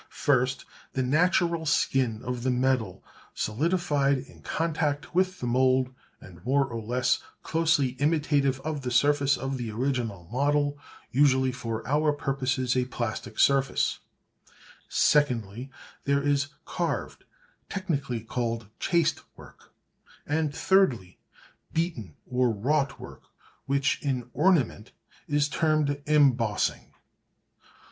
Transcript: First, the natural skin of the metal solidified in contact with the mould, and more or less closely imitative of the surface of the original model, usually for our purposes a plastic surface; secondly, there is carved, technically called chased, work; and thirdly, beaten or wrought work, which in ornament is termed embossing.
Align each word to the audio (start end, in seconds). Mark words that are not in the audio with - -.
First, 0.09 0.65
the 0.93 1.03
natural 1.03 1.67
skin 1.67 2.23
of 2.23 2.41
the 2.41 2.49
metal 2.49 3.03
solidified 3.35 4.17
in 4.17 4.41
contact 4.41 5.13
with 5.13 5.39
the 5.39 5.45
mould, 5.45 5.93
and 6.19 6.43
more 6.43 6.65
or 6.65 6.81
less 6.81 7.19
closely 7.43 7.89
imitative 7.99 8.59
of 8.61 8.81
the 8.81 8.89
surface 8.89 9.37
of 9.37 9.59
the 9.59 9.69
original 9.69 10.27
model, 10.31 10.79
usually 11.11 11.51
for 11.51 11.87
our 11.87 12.11
purposes 12.13 12.75
a 12.75 12.85
plastic 12.85 13.37
surface; 13.37 13.99
secondly, 14.89 15.69
there 16.05 16.23
is 16.23 16.47
carved, 16.65 17.23
technically 17.69 18.21
called 18.21 18.69
chased, 18.79 19.21
work; 19.37 19.71
and 20.25 20.51
thirdly, 20.51 21.19
beaten 21.73 22.15
or 22.25 22.49
wrought 22.49 22.99
work, 22.99 23.21
which 23.67 24.01
in 24.01 24.31
ornament 24.33 24.93
is 25.27 25.47
termed 25.47 26.01
embossing. 26.07 26.91